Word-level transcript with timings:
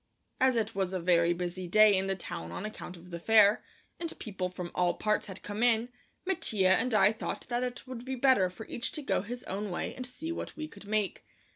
As 0.39 0.55
it 0.55 0.73
was 0.73 0.93
a 0.93 0.99
very 0.99 1.31
busy 1.31 1.67
day 1.67 1.95
in 1.95 2.07
the 2.07 2.15
town 2.15 2.51
on 2.51 2.65
account 2.65 2.97
of 2.97 3.11
the 3.11 3.19
fair, 3.19 3.63
and 3.99 4.17
people 4.17 4.49
from 4.49 4.71
all 4.73 4.95
parts 4.95 5.27
had 5.27 5.43
come 5.43 5.61
in, 5.61 5.89
Mattia 6.25 6.69
and 6.71 6.91
I 6.95 7.11
thought 7.11 7.45
that 7.49 7.61
it 7.61 7.85
would 7.85 8.03
be 8.03 8.15
better 8.15 8.49
for 8.49 8.65
each 8.65 8.91
to 8.93 9.03
go 9.03 9.21
his 9.21 9.43
own 9.43 9.69
way 9.69 9.93
and 9.93 10.03
see 10.07 10.31
what 10.31 10.55
we 10.57 10.67
could 10.67 10.87
make. 10.87 11.23